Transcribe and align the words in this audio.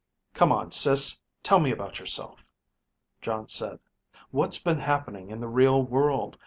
"Come 0.33 0.51
on, 0.51 0.71
Sis, 0.71 1.19
tell 1.43 1.59
me 1.59 1.69
about 1.69 1.99
yourself," 1.99 2.51
Jon 3.21 3.47
said. 3.49 3.77
"What's 4.31 4.57
been 4.57 4.79
happening 4.79 5.29
in 5.29 5.39
the 5.41 5.47
real 5.47 5.83
world. 5.83 6.39